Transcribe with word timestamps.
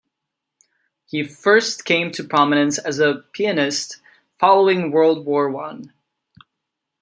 He 1.05 1.21
first 1.23 1.85
came 1.85 2.09
to 2.13 2.23
prominence 2.23 2.79
as 2.79 2.97
a 2.97 3.23
pianist 3.33 3.97
following 4.39 4.89
World 4.89 5.27
War 5.27 5.47
One. 5.51 5.93